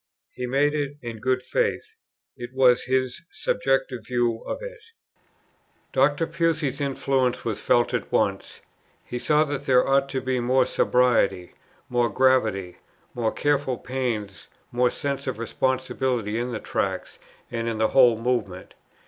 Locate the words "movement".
18.19-18.73